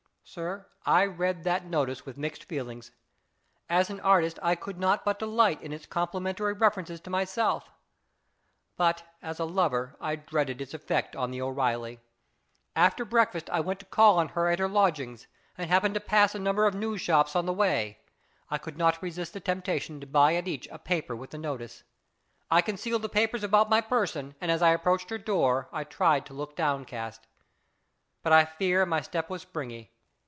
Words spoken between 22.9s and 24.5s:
the papers about my person, and